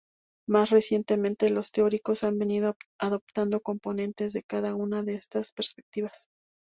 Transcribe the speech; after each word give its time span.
Más 0.49 0.71
recientemente, 0.71 1.51
los 1.51 1.71
teóricos 1.71 2.23
han 2.23 2.39
venido 2.39 2.75
adoptando 2.99 3.61
componentes 3.61 4.33
de 4.33 4.41
cada 4.41 4.73
una 4.73 5.03
de 5.03 5.13
estas 5.13 5.51
perspectivas. 5.51 6.27